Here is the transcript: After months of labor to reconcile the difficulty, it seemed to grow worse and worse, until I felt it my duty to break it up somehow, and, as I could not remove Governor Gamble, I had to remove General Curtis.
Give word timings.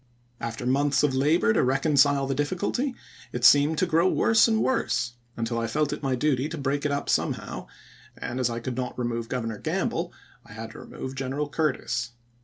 After 0.39 0.65
months 0.65 1.03
of 1.03 1.13
labor 1.13 1.53
to 1.53 1.61
reconcile 1.61 2.25
the 2.25 2.33
difficulty, 2.33 2.95
it 3.31 3.45
seemed 3.45 3.77
to 3.77 3.85
grow 3.85 4.09
worse 4.09 4.47
and 4.47 4.59
worse, 4.63 5.13
until 5.37 5.59
I 5.59 5.67
felt 5.67 5.93
it 5.93 6.01
my 6.01 6.15
duty 6.15 6.49
to 6.49 6.57
break 6.57 6.87
it 6.87 6.91
up 6.91 7.07
somehow, 7.07 7.67
and, 8.17 8.39
as 8.39 8.49
I 8.49 8.59
could 8.61 8.75
not 8.77 8.97
remove 8.97 9.29
Governor 9.29 9.59
Gamble, 9.59 10.11
I 10.43 10.53
had 10.53 10.71
to 10.71 10.79
remove 10.79 11.13
General 11.13 11.49
Curtis. 11.49 12.13